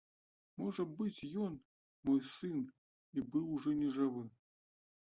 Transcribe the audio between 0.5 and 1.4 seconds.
Можа быць,